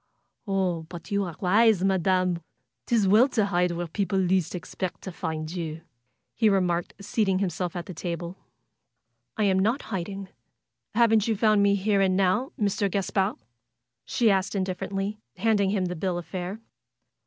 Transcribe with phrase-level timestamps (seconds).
[0.47, 1.83] ^'Oh, but you are wise.
[1.83, 2.41] Madam!
[2.87, 5.81] 'Tis well to hide where people least expect to find you!"
[6.33, 8.35] he remarked, seating himself at the table.
[9.37, 10.29] aip not hiding.
[10.95, 12.91] Haven't you found me here, and 252 FAITH now, Mr.
[12.91, 13.35] Gaspard?"
[14.03, 16.59] she asked indifferently, handing him the bill of fare.